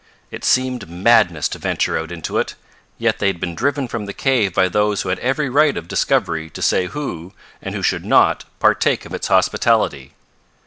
[0.31, 2.55] It seemed madness to venture out into it,
[2.97, 5.87] yet they had been driven from the cave by those who had every right of
[5.87, 10.15] discovery to say who, and who should not, partake of its hospitality.